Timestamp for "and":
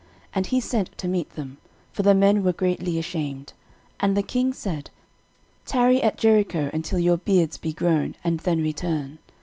0.33-0.47, 3.99-4.17, 8.23-8.39